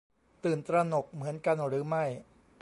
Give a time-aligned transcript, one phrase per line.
[0.43, 2.05] ตื่นตระหนกเหมือนกันหรือไม่